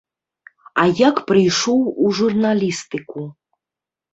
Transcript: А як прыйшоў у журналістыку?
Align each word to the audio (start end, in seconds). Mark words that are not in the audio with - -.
А 0.83 0.85
як 1.01 1.21
прыйшоў 1.29 1.79
у 2.07 2.09
журналістыку? 2.21 3.21